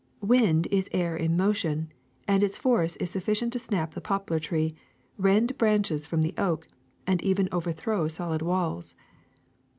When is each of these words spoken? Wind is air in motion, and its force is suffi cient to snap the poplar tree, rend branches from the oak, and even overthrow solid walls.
Wind 0.23 0.67
is 0.71 0.89
air 0.93 1.15
in 1.15 1.37
motion, 1.37 1.91
and 2.27 2.41
its 2.41 2.57
force 2.57 2.95
is 2.95 3.11
suffi 3.13 3.33
cient 3.35 3.51
to 3.51 3.59
snap 3.59 3.93
the 3.93 4.01
poplar 4.01 4.39
tree, 4.39 4.73
rend 5.19 5.55
branches 5.59 6.07
from 6.07 6.23
the 6.23 6.33
oak, 6.39 6.65
and 7.05 7.21
even 7.21 7.47
overthrow 7.51 8.07
solid 8.07 8.41
walls. 8.41 8.95